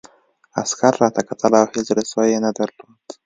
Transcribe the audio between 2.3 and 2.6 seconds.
یې نه